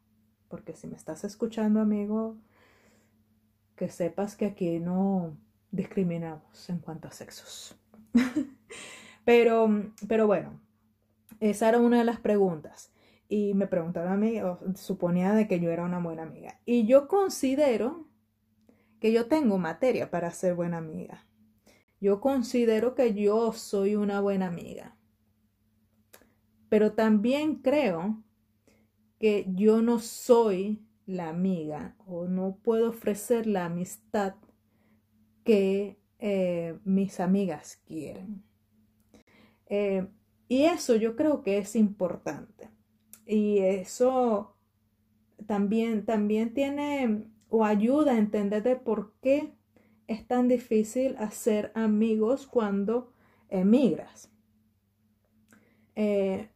Porque 0.50 0.76
si 0.76 0.86
me 0.86 0.98
estás 0.98 1.24
escuchando, 1.24 1.80
amigo, 1.80 2.36
que 3.78 3.88
sepas 3.88 4.36
que 4.36 4.48
aquí 4.48 4.80
no 4.80 5.38
discriminamos 5.72 6.70
en 6.70 6.80
cuanto 6.80 7.08
a 7.08 7.12
sexos. 7.12 7.80
pero, 9.24 9.70
pero 10.10 10.28
bueno, 10.28 10.60
esa 11.40 11.70
era 11.70 11.80
una 11.80 12.00
de 12.00 12.04
las 12.04 12.20
preguntas. 12.20 12.92
Y 13.30 13.54
me 13.54 13.68
preguntaron 13.68 14.12
a 14.12 14.18
mí, 14.18 14.42
suponía 14.76 15.32
de 15.32 15.48
que 15.48 15.62
yo 15.62 15.72
era 15.72 15.86
una 15.86 16.00
buena 16.00 16.24
amiga. 16.24 16.60
Y 16.66 16.86
yo 16.86 17.08
considero 17.08 18.10
que 19.00 19.14
yo 19.14 19.28
tengo 19.28 19.58
materia 19.58 20.12
para 20.12 20.32
ser 20.32 20.54
buena 20.54 20.80
amiga. 20.80 21.26
Yo 22.04 22.20
considero 22.20 22.96
que 22.96 23.14
yo 23.14 23.54
soy 23.54 23.96
una 23.96 24.20
buena 24.20 24.48
amiga. 24.48 24.98
Pero 26.68 26.92
también 26.92 27.62
creo 27.62 28.22
que 29.20 29.46
yo 29.56 29.82
no 29.82 30.00
soy 30.00 30.86
la 31.06 31.30
amiga 31.30 31.96
o 32.06 32.28
no 32.28 32.58
puedo 32.62 32.90
ofrecer 32.90 33.48
la 33.48 33.68
amistad 33.68 34.36
que 35.46 35.98
eh, 36.20 36.78
mis 36.84 37.22
amigas 37.22 37.82
quieren. 37.86 38.44
Eh, 39.68 40.06
y 40.50 40.64
eso 40.64 40.98
yo 40.98 41.16
creo 41.16 41.42
que 41.42 41.58
es 41.58 41.74
importante. 41.74 42.70
Y 43.26 43.60
eso 43.60 44.58
también, 45.48 46.04
también 46.04 46.54
tiene 46.54 47.32
o 47.48 47.64
ayuda 47.64 48.12
a 48.12 48.18
entender 48.18 48.62
de 48.62 48.76
por 48.76 49.14
qué 49.22 49.54
es 50.08 50.28
tan 50.28 50.48
difícil 50.48 51.16
hacer 51.18 51.72
amigos 51.76 52.48
cuando 52.48 53.14
emigras. 53.50 54.30
Eh, 55.96 56.50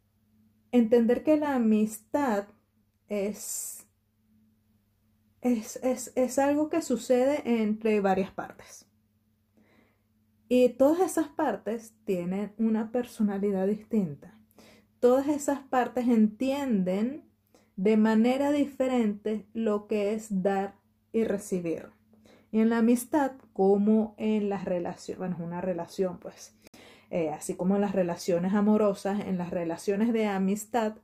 entender 0.72 1.24
que 1.24 1.38
la 1.38 1.56
amistad 1.56 2.48
es, 3.08 3.88
es, 5.42 5.80
es 6.16 6.39
algo 6.39 6.70
que 6.70 6.82
sucede 6.82 7.63
entre 7.63 8.01
varias 8.01 8.32
partes. 8.32 8.86
Y 10.50 10.70
todas 10.70 11.01
esas 11.01 11.27
partes 11.27 11.94
tienen 12.06 12.54
una 12.58 12.92
personalidad 12.92 13.68
distinta, 13.68 14.39
todas 15.00 15.27
esas 15.27 15.60
partes 15.60 16.08
entienden 16.08 17.25
de 17.75 17.98
manera 17.98 18.51
diferente 18.51 19.46
lo 19.54 19.88
que 19.88 20.13
es 20.13 20.42
dar 20.42 20.75
y 21.12 21.25
recibir. 21.25 21.97
Y 22.51 22.60
en 22.60 22.70
la 22.70 22.80
amistad, 22.80 23.34
como 23.54 24.16
en 24.18 24.50
las 24.50 24.66
relaciones, 24.66 25.20
bueno, 25.20 25.36
es 25.36 25.42
una 25.42 25.62
relación, 25.62 26.20
pues, 26.20 26.56
eh, 27.10 27.30
así 27.30 27.56
como 27.56 27.75
en 27.75 27.82
las 27.82 27.94
relaciones 27.94 28.54
amorosas, 28.54 29.20
en 29.22 29.38
las 29.38 29.51
relaciones 29.51 30.13
de 30.13 30.27
amistad, 30.27 30.96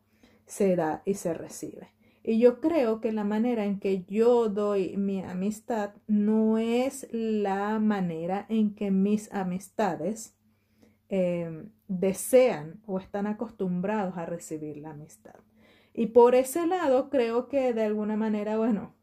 se 0.45 0.75
da 0.75 1.01
y 1.05 1.15
se 1.15 1.33
recibe. 1.33 1.93
Y 2.23 2.39
yo 2.39 2.61
creo 2.61 3.01
que 3.01 3.11
la 3.11 3.25
manera 3.25 3.65
en 3.65 3.79
que 3.79 4.05
yo 4.05 4.47
doy 4.47 4.95
mi 4.95 5.21
amistad 5.21 5.93
no 6.07 6.57
es 6.57 7.07
la 7.11 7.79
manera 7.79 8.45
en 8.47 8.73
que 8.75 8.91
mis 8.91 9.31
amistades 9.33 10.37
em, 11.09 11.69
desean 11.89 12.81
o 12.85 12.97
están 12.97 13.27
acostumbrados 13.27 14.17
a 14.17 14.25
recibir 14.25 14.77
la 14.77 14.91
amistad. 14.91 15.35
Y 15.93 16.07
por 16.07 16.33
ese 16.33 16.65
lado 16.65 17.09
creo 17.09 17.49
que 17.49 17.73
de 17.73 17.83
alguna 17.83 18.15
manera, 18.15 18.57
bueno, 18.57 18.95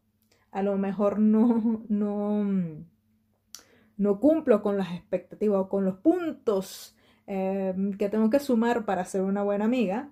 a 0.53 0.63
lo 0.63 0.79
mejor 0.79 1.19
no, 1.19 1.85
no, 1.89 2.45
no 3.97 4.21
cumplo 4.21 4.63
con 4.63 4.77
las 4.79 4.93
expectativas 4.93 5.61
o 5.61 5.69
con 5.69 5.85
los 5.85 5.99
puntos 5.99 6.97
em, 7.27 7.93
que 7.95 8.09
tengo 8.09 8.31
que 8.31 8.41
sumar 8.41 8.85
para 8.85 9.05
ser 9.05 9.23
una 9.23 9.43
buena 9.43 9.67
amiga, 9.67 10.11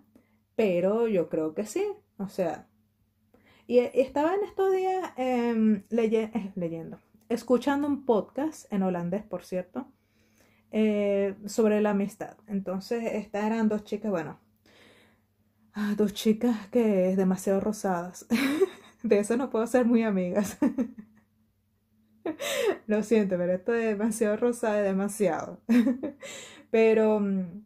pero 0.57 1.09
yo 1.09 1.28
creo 1.28 1.54
que 1.54 1.64
sí. 1.66 1.85
O 2.18 2.28
sea, 2.28 2.68
y 3.66 3.78
estaba 3.78 4.35
en 4.35 4.45
estos 4.45 4.73
días 4.73 5.12
em, 5.16 5.85
eh, 5.90 6.52
leyendo, 6.54 6.99
escuchando 7.28 7.87
un 7.87 8.07
podcast 8.07 8.73
en 8.73 8.83
holandés, 8.83 9.23
por 9.25 9.45
cierto, 9.45 9.92
eh, 10.71 11.35
sobre 11.47 11.80
la 11.80 11.90
amistad. 11.90 12.37
Entonces, 12.47 13.04
estas 13.12 13.45
eran 13.45 13.68
dos 13.68 13.85
chicas, 13.85 14.11
bueno, 14.11 14.38
ah, 15.75 15.95
dos 15.97 16.14
chicas 16.14 16.68
que 16.68 17.11
es 17.11 17.16
demasiado 17.16 17.61
rosadas. 17.61 18.26
De 19.02 19.19
eso 19.19 19.37
no 19.37 19.50
puedo 19.50 19.67
ser 19.67 19.87
muy 19.87 20.02
amigas. 20.02 20.59
Lo 22.87 23.02
siento, 23.02 23.37
pero 23.38 23.55
esto 23.55 23.75
es 23.75 23.87
demasiado 23.87 24.37
rosada, 24.37 24.83
demasiado. 24.83 25.61
Pero 26.71 27.21
mm, 27.21 27.64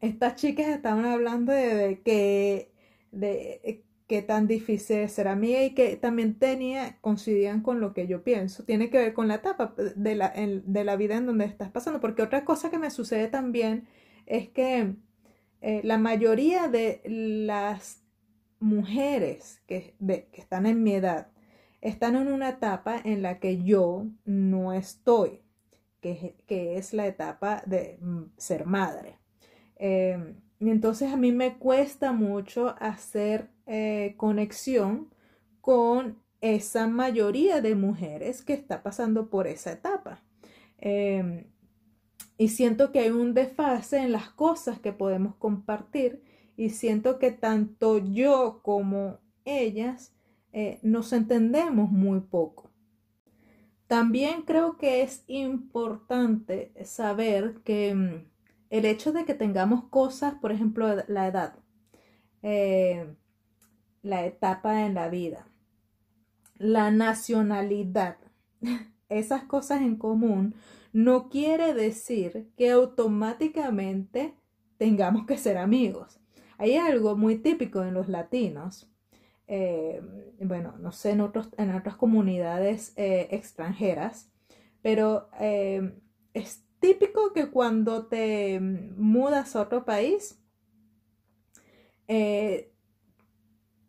estas 0.00 0.36
chicas 0.36 0.68
estaban 0.68 1.04
hablando 1.04 1.52
de, 1.52 2.00
que 2.04 2.72
de 3.10 3.84
qué 4.06 4.22
tan 4.22 4.46
difícil 4.46 4.98
es 4.98 5.12
ser 5.12 5.28
amiga 5.28 5.62
y 5.62 5.74
que 5.74 5.96
también 5.96 6.38
tenía, 6.38 6.98
coincidían 7.00 7.62
con 7.62 7.80
lo 7.80 7.92
que 7.94 8.06
yo 8.06 8.22
pienso. 8.22 8.64
Tiene 8.64 8.90
que 8.90 8.98
ver 8.98 9.14
con 9.14 9.28
la 9.28 9.36
etapa 9.36 9.74
de 9.96 10.14
la, 10.14 10.30
de 10.30 10.84
la 10.84 10.96
vida 10.96 11.16
en 11.16 11.26
donde 11.26 11.44
estás 11.44 11.70
pasando. 11.70 12.00
Porque 12.00 12.22
otra 12.22 12.44
cosa 12.44 12.70
que 12.70 12.78
me 12.78 12.90
sucede 12.90 13.28
también 13.28 13.86
es 14.26 14.48
que 14.48 14.94
eh, 15.62 15.80
la 15.84 15.98
mayoría 15.98 16.68
de 16.68 17.02
las 17.04 18.01
mujeres 18.62 19.60
que, 19.66 19.94
están 20.32 20.66
en 20.66 20.82
mi 20.82 20.94
edad 20.94 21.28
están 21.80 22.16
en 22.16 22.28
una 22.28 22.50
etapa 22.50 23.00
en 23.04 23.22
la 23.22 23.40
que 23.40 23.62
yo 23.62 24.06
no 24.24 24.72
estoy, 24.72 25.42
que, 26.00 26.36
es 26.48 26.94
la 26.94 27.06
etapa 27.06 27.62
de 27.66 27.98
mm, 28.00 28.22
ser 28.36 28.66
madre. 28.66 29.18
Eh, 29.76 30.36
y 30.60 30.70
entonces 30.70 31.12
a 31.12 31.16
mí 31.16 31.32
me 31.32 31.58
cuesta 31.58 32.12
mucho 32.12 32.76
hacer 32.78 33.50
eh, 33.66 34.14
conexión 34.16 35.12
con 35.60 36.22
esa 36.40 36.86
mayoría 36.86 37.60
de 37.60 37.74
mujeres 37.74 38.42
que 38.42 38.52
está 38.52 38.82
pasando 38.82 39.28
por 39.28 39.48
esa 39.48 39.72
etapa. 39.72 40.22
Em, 40.78 41.46
y 42.38 42.48
siento 42.48 42.92
que 42.92 43.00
hay 43.00 43.10
un 43.10 43.34
desfase 43.34 43.98
en 43.98 44.12
las 44.12 44.30
cosas 44.30 44.78
que 44.78 44.92
podemos 44.92 45.34
compartir 45.36 46.22
y 46.56 46.70
siento 46.70 47.18
que 47.18 47.30
tanto 47.30 47.98
yo 47.98 48.60
como 48.62 49.18
ellas 49.44 50.14
eh, 50.52 50.78
nos 50.82 51.12
entendemos 51.12 51.90
muy 51.90 52.20
poco. 52.20 52.70
También 53.86 54.42
creo 54.42 54.78
que 54.78 55.02
es 55.02 55.24
importante 55.26 56.72
saber 56.84 57.60
que 57.64 57.94
mm, 57.94 58.24
el 58.70 58.86
hecho 58.86 59.12
de 59.12 59.26
que 59.26 59.34
tengamos 59.34 59.84
cosas, 59.84 60.34
por 60.34 60.50
ejemplo, 60.50 60.86
la 61.08 61.26
edad, 61.26 61.58
eh, 62.42 63.14
la 64.02 64.24
etapa 64.24 64.86
en 64.86 64.94
la 64.94 65.08
vida, 65.08 65.46
la 66.56 66.90
nacionalidad, 66.90 68.16
esas 69.10 69.44
cosas 69.44 69.82
en 69.82 69.96
común, 69.96 70.54
no 70.94 71.28
quiere 71.28 71.74
decir 71.74 72.50
que 72.56 72.70
automáticamente 72.70 74.34
tengamos 74.78 75.26
que 75.26 75.36
ser 75.36 75.58
amigos. 75.58 76.21
Hay 76.62 76.76
algo 76.76 77.16
muy 77.16 77.38
típico 77.38 77.82
en 77.82 77.92
los 77.92 78.08
latinos, 78.08 78.88
eh, 79.48 80.00
bueno, 80.38 80.76
no 80.78 80.92
sé, 80.92 81.10
en, 81.10 81.20
otros, 81.20 81.48
en 81.58 81.74
otras 81.74 81.96
comunidades 81.96 82.92
eh, 82.94 83.26
extranjeras, 83.32 84.30
pero 84.80 85.28
eh, 85.40 85.92
es 86.34 86.64
típico 86.78 87.32
que 87.32 87.50
cuando 87.50 88.06
te 88.06 88.60
mudas 88.60 89.56
a 89.56 89.62
otro 89.62 89.84
país, 89.84 90.38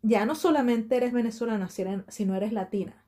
ya 0.01 0.25
no 0.25 0.33
solamente 0.33 0.97
eres 0.97 1.13
venezolana, 1.13 1.69
sino 1.69 2.35
eres 2.35 2.53
latina. 2.53 3.05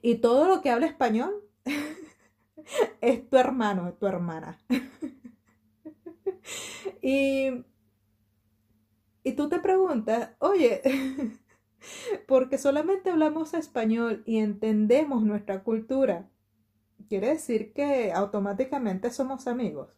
Y 0.00 0.16
todo 0.16 0.48
lo 0.48 0.62
que 0.62 0.70
habla 0.70 0.86
español 0.86 1.34
es 3.02 3.28
tu 3.28 3.36
hermano, 3.36 3.92
tu 3.92 4.06
hermana. 4.06 4.58
y, 7.02 7.62
y 9.26 9.32
tú 9.32 9.48
te 9.48 9.58
preguntas, 9.58 10.30
oye, 10.38 10.82
porque 12.28 12.58
solamente 12.58 13.10
hablamos 13.10 13.54
español 13.54 14.22
y 14.24 14.36
entendemos 14.36 15.24
nuestra 15.24 15.64
cultura, 15.64 16.30
¿quiere 17.08 17.30
decir 17.30 17.72
que 17.72 18.12
automáticamente 18.12 19.10
somos 19.10 19.48
amigos? 19.48 19.88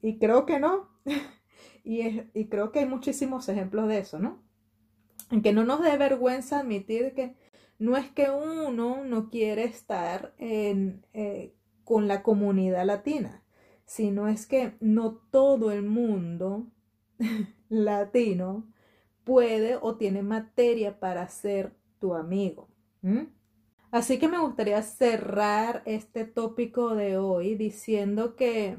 Y 0.00 0.20
creo 0.20 0.46
que 0.46 0.60
no. 0.60 0.90
y, 1.82 2.44
creo 2.48 2.70
que 2.70 2.78
hay 2.78 2.86
muchísimos 2.86 3.48
ejemplos 3.48 3.88
de 3.88 3.98
eso, 3.98 4.20
¿no? 4.20 4.40
en 5.32 5.42
que 5.42 5.52
no 5.52 5.64
nos 5.64 5.82
dé 5.82 5.96
vergüenza 5.96 6.60
admitir 6.60 7.14
que 7.14 7.34
no 7.80 7.96
es 7.96 8.12
que 8.12 8.30
uno 8.30 9.02
no 9.02 9.28
quiere 9.28 9.64
estar 9.64 10.36
eh, 10.38 11.52
con 11.82 12.06
la 12.06 12.22
comunidad 12.22 12.86
latina, 12.86 13.42
sino 13.86 14.28
es 14.28 14.46
que 14.46 14.76
no 14.78 15.14
todo 15.32 15.72
el 15.72 15.82
mundo 15.82 16.68
latino 17.70 18.70
puede 19.24 19.78
o 19.80 19.96
tiene 19.96 20.22
materia 20.22 21.00
para 21.00 21.26
ser 21.28 21.74
tu 21.98 22.14
amigo. 22.14 22.68
Así 23.90 24.18
que 24.18 24.28
me 24.28 24.38
gustaría 24.38 24.82
cerrar 24.82 25.82
este 25.86 26.26
tópico 26.26 26.94
de 26.94 27.16
hoy 27.16 27.54
diciendo 27.54 28.36
que, 28.36 28.76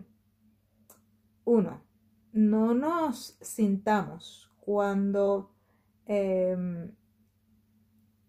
uno, 1.43 1.82
no 2.32 2.75
nos 2.75 3.36
sintamos 3.41 4.51
cuando 4.60 5.51
Em, 6.13 6.91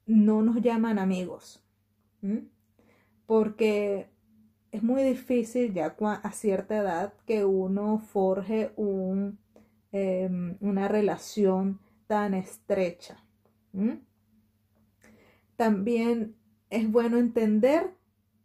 no 0.06 0.42
nos 0.42 0.60
llaman 0.60 1.00
amigos. 1.00 1.64
Porque 3.26 4.08
es 4.70 4.82
muy 4.84 5.02
difícil 5.02 5.74
ya 5.74 5.96
a 5.98 6.32
cierta 6.32 6.76
edad 6.76 7.14
que 7.26 7.44
uno 7.44 7.98
forje 7.98 8.72
un, 8.76 9.40
em, 9.92 10.56
una 10.60 10.88
relación 10.88 11.80
tan 12.06 12.34
estrecha. 12.34 13.22
También 15.56 16.36
es 16.70 16.90
bueno 16.90 17.18
entender 17.18 17.94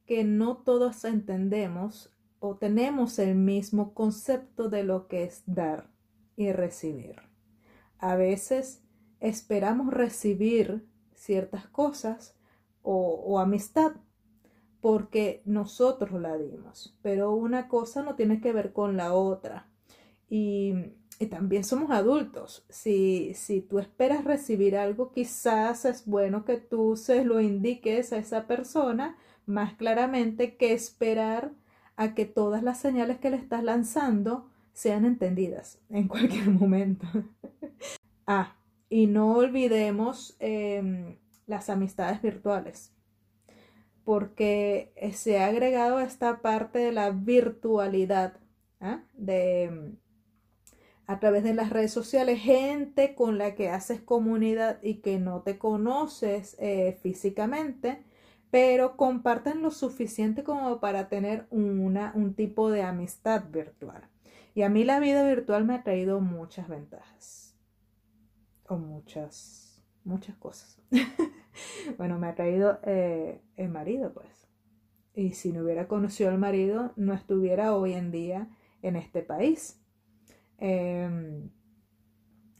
que 0.05 0.23
no 0.23 0.57
todos 0.57 1.03
entendemos 1.05 2.13
o 2.39 2.55
tenemos 2.55 3.19
el 3.19 3.35
mismo 3.35 3.93
concepto 3.93 4.69
de 4.69 4.83
lo 4.83 5.07
que 5.07 5.23
es 5.23 5.43
dar 5.45 5.89
y 6.35 6.51
recibir. 6.51 7.15
A 7.97 8.15
veces 8.15 8.83
esperamos 9.19 9.93
recibir 9.93 10.87
ciertas 11.15 11.67
cosas 11.67 12.35
o, 12.83 13.39
amistad 13.39 13.93
porque 14.79 15.41
nosotros 15.45 16.21
la 16.21 16.37
dimos, 16.37 16.97
pero 17.01 17.33
una 17.33 17.67
cosa 17.67 18.03
no 18.03 18.15
tiene 18.15 18.39
que 18.39 18.53
ver 18.53 18.71
con 18.71 18.95
la 18.95 19.13
otra. 19.13 19.69
Y, 20.29 20.73
también 21.25 21.63
somos 21.63 21.89
adultos. 21.89 22.63
Si, 22.69 23.33
si 23.33 23.61
tú 23.61 23.79
esperas 23.79 24.23
recibir 24.23 24.77
algo, 24.77 25.11
quizás 25.11 25.85
es 25.85 26.05
bueno 26.05 26.45
que 26.45 26.57
tú 26.57 26.95
se 26.95 27.25
lo 27.25 27.41
indiques 27.41 28.13
a 28.13 28.17
esa 28.17 28.45
persona 28.45 29.17
más 29.47 29.73
claramente 29.73 30.57
que 30.57 30.73
esperar 30.73 31.51
a 31.95 32.13
que 32.13 32.25
todas 32.25 32.61
las 32.61 32.79
señales 32.79 33.17
que 33.17 33.31
le 33.31 33.37
estás 33.37 33.63
lanzando 33.63 34.49
sean 34.73 35.05
entendidas 35.05 35.81
en 35.89 36.07
cualquier 36.07 36.49
momento. 36.51 37.07
ah, 38.27 38.55
y 38.89 39.07
no 39.07 39.33
olvidemos 39.33 40.37
em, 40.39 41.17
las 41.47 41.69
amistades 41.69 42.21
virtuales, 42.21 42.93
porque 44.05 44.93
se 45.13 45.39
ha 45.39 45.47
agregado 45.47 45.99
esta 45.99 46.41
parte 46.41 46.79
de 46.79 46.91
la 46.91 47.09
virtualidad, 47.09 48.39
¿ah? 48.79 49.01
de 49.13 49.97
a 51.07 51.19
través 51.19 51.43
de 51.43 51.53
las 51.53 51.69
redes 51.69 51.91
sociales, 51.91 52.41
gente 52.41 53.15
con 53.15 53.37
la 53.37 53.55
que 53.55 53.69
haces 53.69 54.01
comunidad 54.01 54.77
y 54.83 54.95
que 54.95 55.19
no 55.19 55.41
te 55.41 55.57
conoces 55.57 56.57
eh, 56.59 56.99
físicamente, 57.01 58.03
pero 58.51 58.97
comparten 58.97 59.61
lo 59.61 59.71
suficiente 59.71 60.43
como 60.43 60.81
para 60.81 61.07
tener 61.07 61.47
una, 61.49 62.11
un 62.13 62.33
tipo 62.33 62.69
de 62.69 62.83
amistad 62.83 63.45
virtual. 63.49 64.09
Y 64.53 64.63
a 64.63 64.69
mí 64.69 64.83
la 64.83 64.99
vida 64.99 65.25
virtual 65.25 65.65
me 65.65 65.75
ha 65.75 65.83
traído 65.83 66.19
muchas 66.19 66.67
ventajas. 66.67 67.55
O 68.67 68.77
muchas, 68.77 69.81
muchas 70.03 70.35
cosas. 70.35 70.81
bueno, 71.97 72.19
me 72.19 72.27
ha 72.27 72.35
traído 72.35 72.79
eh, 72.83 73.41
el 73.55 73.69
marido, 73.69 74.13
pues. 74.13 74.49
Y 75.13 75.33
si 75.33 75.53
no 75.53 75.63
hubiera 75.63 75.87
conocido 75.87 76.29
al 76.29 76.37
marido, 76.37 76.91
no 76.97 77.13
estuviera 77.13 77.75
hoy 77.75 77.93
en 77.93 78.11
día 78.11 78.49
en 78.81 78.97
este 78.97 79.21
país. 79.21 79.79
Em, 80.57 81.49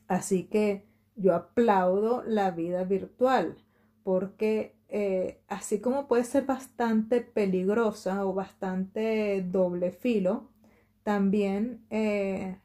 así 0.08 0.46
que 0.46 0.86
yo 1.16 1.34
aplaudo 1.36 2.24
la 2.24 2.52
vida 2.52 2.84
virtual 2.84 3.58
porque 4.04 4.78
eh, 4.90 5.42
así 5.48 5.82
como 5.82 6.08
puede 6.08 6.24
ser 6.24 6.46
bastante 6.46 7.22
peligrosa 7.22 8.26
o 8.26 8.34
bastante 8.34 9.42
doble 9.42 9.92
filo, 9.92 10.50
también 11.04 11.86
eh, 11.90 12.58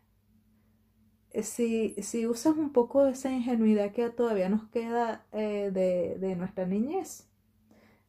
si, 1.42 1.94
si, 2.02 2.26
usas 2.26 2.56
un 2.56 2.72
poco 2.72 3.04
de 3.04 3.12
esa 3.12 3.32
ingenuidad 3.32 3.92
que 3.92 4.08
todavía 4.10 4.48
nos 4.48 4.68
queda 4.68 5.26
eh, 5.32 5.70
de, 5.72 6.18
de, 6.18 6.36
nuestra 6.36 6.66
niñez, 6.66 7.28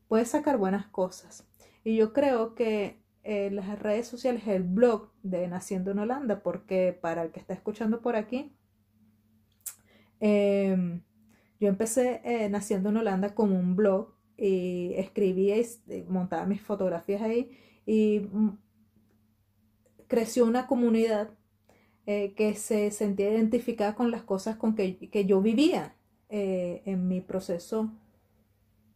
puedes 0.07 0.29
sacar 0.29 0.57
buenas 0.57 0.87
cosas. 0.87 1.47
Y 1.83 1.95
yo 1.95 2.13
creo 2.13 2.55
que 2.55 3.02
las 3.23 3.79
redes 3.79 4.07
sociales, 4.07 4.47
el 4.47 4.63
blog 4.63 5.09
de 5.23 5.47
Naciendo 5.47 5.91
en 5.91 5.99
Holanda, 5.99 6.43
porque 6.43 6.97
para 6.99 7.23
el 7.23 7.31
que 7.31 7.39
está 7.39 7.53
escuchando 7.53 8.01
por 8.01 8.15
aquí, 8.15 8.51
em, 10.19 11.01
yo 11.59 11.69
empecé 11.69 12.21
Naciendo 12.49 12.89
en 12.89 12.97
Holanda 12.97 13.33
como 13.33 13.57
un 13.57 13.75
blog 13.75 14.13
y 14.37 14.93
escribía 14.95 15.57
y 15.57 15.65
montaba 16.09 16.45
mis 16.45 16.61
fotografías 16.61 17.21
ahí 17.21 17.51
y 17.85 18.27
mm, 18.31 18.57
creció 20.07 20.45
una 20.45 20.67
comunidad 20.67 21.31
eh, 22.05 22.33
que 22.35 22.53
se 22.55 22.91
sentía 22.91 23.31
identificada 23.31 23.95
con 23.95 24.11
las 24.11 24.23
cosas 24.23 24.57
con 24.57 24.75
que, 24.75 25.25
yo 25.25 25.41
vivía 25.41 25.95
eh, 26.29 26.81
en 26.85 27.07
mi 27.07 27.21
proceso 27.21 27.91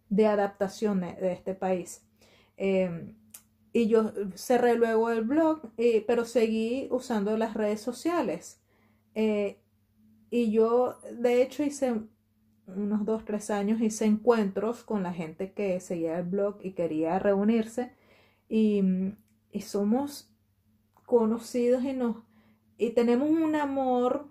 de 0.10 0.28
adaptación 0.28 1.02
de, 1.02 1.32
este 1.32 1.54
país. 1.54 2.06
Em, 2.58 3.16
y 3.78 3.88
yo 3.88 4.12
cerré 4.34 4.76
luego 4.76 5.12
el 5.12 5.22
blog, 5.22 5.62
eh, 5.78 6.04
pero 6.08 6.26
seguí 6.26 6.88
usando 6.90 7.38
las 7.38 7.54
redes 7.54 7.80
sociales. 7.80 8.60
y 10.30 10.52
yo, 10.52 11.00
de 11.12 11.42
hecho, 11.44 11.64
hice 11.64 12.02
unos 12.68 13.06
dos, 13.06 13.24
tres 13.24 13.52
años, 13.52 13.80
hice 13.80 14.06
encuentros 14.06 14.84
con 14.84 15.04
la 15.04 15.14
gente 15.14 15.54
que 15.54 15.80
seguía 15.80 16.18
el 16.18 16.26
blog 16.26 16.58
y 16.64 16.72
quería 16.72 17.20
reunirse. 17.20 17.92
Y, 18.50 18.82
somos 19.62 20.32
conocidos 21.06 21.84
y 21.84 21.94
nos 21.94 22.18
y 22.78 22.92
tenemos 22.92 23.30
un 23.30 23.56
amor 23.56 24.28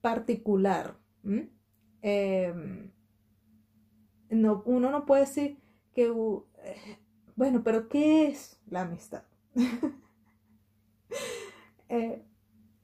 particular. 0.00 0.96
Em, 2.02 2.90
no, 4.30 4.62
uno 4.66 4.90
no 4.90 5.04
puede 5.06 5.22
decir 5.22 5.58
que, 5.94 6.06
eh, 6.06 6.98
bueno, 7.36 7.62
pero 7.62 7.88
¿qué 7.88 8.28
es 8.28 8.58
la 8.68 8.82
amistad? 8.82 9.22
Eh, 11.94 12.24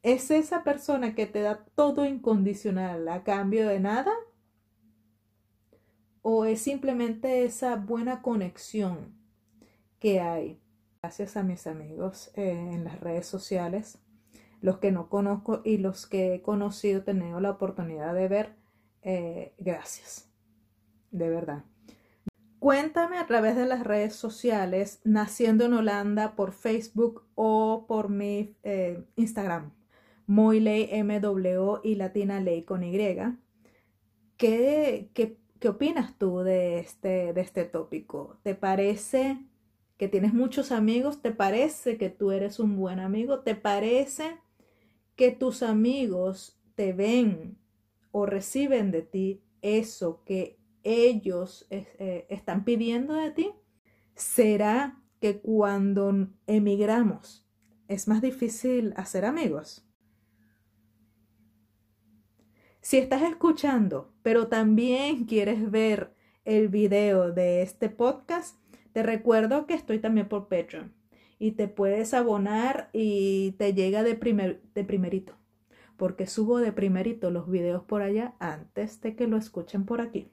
¿Es 0.02 0.30
esa 0.30 0.64
persona 0.64 1.14
que 1.14 1.24
te 1.26 1.40
da 1.40 1.64
todo 1.74 2.04
incondicional 2.04 3.08
a 3.08 3.24
cambio 3.24 3.66
de 3.66 3.80
nada? 3.80 4.12
¿O 6.20 6.44
es 6.44 6.60
simplemente 6.60 7.44
esa 7.44 7.76
buena 7.76 8.20
conexión 8.20 9.14
que 9.98 10.20
hay? 10.20 10.60
Gracias 11.00 11.36
a 11.36 11.42
mis 11.42 11.66
amigos 11.66 12.30
eh, 12.34 12.50
en 12.50 12.84
las 12.84 13.00
redes 13.00 13.26
sociales, 13.26 13.98
los 14.60 14.78
que 14.78 14.92
no 14.92 15.08
conozco 15.08 15.62
y 15.64 15.78
los 15.78 16.06
que 16.06 16.34
he 16.34 16.42
conocido, 16.42 17.02
tenido 17.02 17.40
la 17.40 17.52
oportunidad 17.52 18.14
de 18.14 18.28
ver, 18.28 18.56
eh, 19.02 19.54
gracias, 19.58 20.28
de 21.10 21.30
verdad. 21.30 21.64
Cuéntame 22.58 23.18
a 23.18 23.26
través 23.26 23.54
de 23.54 23.66
las 23.66 23.84
redes 23.84 24.14
sociales, 24.14 25.00
naciendo 25.04 25.64
en 25.64 25.74
Holanda 25.74 26.34
por 26.34 26.52
Facebook 26.52 27.24
o 27.36 27.84
por 27.86 28.08
mi 28.08 28.56
eh, 28.64 29.04
Instagram, 29.16 29.72
Moyley 30.26 30.90
MW 31.02 31.80
y 31.84 31.94
Latina 31.94 32.40
Ley 32.40 32.64
con 32.64 32.82
Y. 32.82 32.98
¿Qué, 34.36 35.10
qué, 35.14 35.38
qué 35.60 35.68
opinas 35.68 36.18
tú 36.18 36.40
de 36.40 36.80
este, 36.80 37.32
de 37.32 37.40
este 37.40 37.64
tópico? 37.64 38.38
¿Te 38.42 38.54
parece 38.54 39.38
que 39.96 40.08
tienes 40.08 40.32
muchos 40.32 40.72
amigos, 40.72 41.20
te 41.22 41.32
parece 41.32 41.98
que 41.98 42.08
tú 42.08 42.30
eres 42.30 42.60
un 42.60 42.76
buen 42.76 43.00
amigo, 43.00 43.40
te 43.40 43.56
parece 43.56 44.38
que 45.16 45.32
tus 45.32 45.62
amigos 45.62 46.58
te 46.76 46.92
ven 46.92 47.58
o 48.12 48.24
reciben 48.24 48.92
de 48.92 49.02
ti 49.02 49.42
eso 49.60 50.22
que 50.24 50.57
ellos 50.82 51.66
eh, 51.70 52.26
están 52.28 52.64
pidiendo 52.64 53.14
de 53.14 53.30
ti. 53.30 53.52
¿Será 54.14 55.00
que 55.20 55.40
cuando 55.40 56.28
emigramos 56.46 57.46
es 57.88 58.08
más 58.08 58.22
difícil 58.22 58.92
hacer 58.96 59.24
amigos? 59.24 59.88
Si 62.80 62.96
estás 62.96 63.22
escuchando, 63.22 64.12
pero 64.22 64.48
también 64.48 65.24
quieres 65.24 65.70
ver 65.70 66.14
el 66.44 66.68
video 66.68 67.32
de 67.32 67.60
este 67.60 67.90
podcast, 67.90 68.56
te 68.92 69.02
recuerdo 69.02 69.66
que 69.66 69.74
estoy 69.74 69.98
también 69.98 70.28
por 70.28 70.48
Patreon 70.48 70.94
y 71.38 71.52
te 71.52 71.68
puedes 71.68 72.14
abonar 72.14 72.88
y 72.92 73.52
te 73.58 73.74
llega 73.74 74.02
de, 74.02 74.14
primer, 74.14 74.62
de 74.74 74.84
primerito, 74.84 75.34
porque 75.96 76.26
subo 76.26 76.58
de 76.58 76.72
primerito 76.72 77.30
los 77.30 77.50
videos 77.50 77.84
por 77.84 78.02
allá 78.02 78.34
antes 78.38 79.00
de 79.02 79.14
que 79.14 79.26
lo 79.26 79.36
escuchen 79.36 79.84
por 79.84 80.00
aquí. 80.00 80.30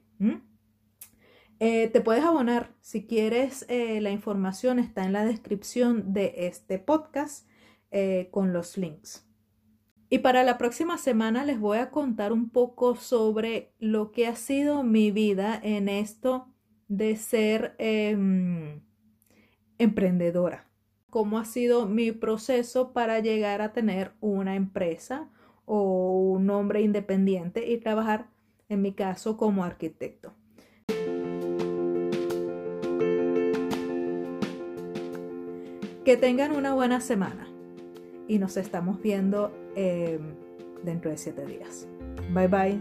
Eh, 1.58 1.88
te 1.88 2.00
puedes 2.00 2.24
abonar 2.24 2.74
si 2.80 3.06
quieres, 3.06 3.64
eh, 3.68 4.00
la 4.00 4.10
información 4.10 4.78
está 4.78 5.04
en 5.04 5.12
la 5.12 5.24
descripción 5.24 6.12
de 6.12 6.34
este 6.36 6.78
podcast 6.78 7.48
eh, 7.90 8.28
con 8.30 8.52
los 8.52 8.76
links. 8.76 9.26
Y 10.08 10.18
para 10.18 10.44
la 10.44 10.58
próxima 10.58 10.98
semana 10.98 11.44
les 11.44 11.58
voy 11.58 11.78
a 11.78 11.90
contar 11.90 12.32
un 12.32 12.50
poco 12.50 12.94
sobre 12.94 13.72
lo 13.78 14.12
que 14.12 14.26
ha 14.26 14.36
sido 14.36 14.82
mi 14.82 15.10
vida 15.10 15.58
en 15.62 15.88
esto 15.88 16.46
de 16.88 17.16
ser 17.16 17.74
em, 17.78 18.82
emprendedora. 19.78 20.70
¿Cómo 21.10 21.38
ha 21.38 21.44
sido 21.44 21.86
mi 21.86 22.12
proceso 22.12 22.92
para 22.92 23.18
llegar 23.20 23.62
a 23.62 23.72
tener 23.72 24.12
una 24.20 24.54
empresa 24.54 25.30
o 25.64 26.30
un 26.30 26.50
hombre 26.50 26.82
independiente 26.82 27.68
y 27.68 27.78
trabajar, 27.78 28.28
en 28.68 28.82
mi 28.82 28.92
caso, 28.92 29.36
como 29.36 29.64
arquitecto? 29.64 30.32
Que 36.04 36.16
tengan 36.16 36.52
una 36.52 36.72
buena 36.74 37.00
semana 37.00 37.48
y 38.28 38.38
nos 38.38 38.56
estamos 38.56 39.02
viendo 39.02 39.52
em, 39.74 40.36
dentro 40.84 41.10
de 41.10 41.18
siete 41.18 41.44
días. 41.44 41.88
Bye 42.32 42.48
bye. 42.48 42.80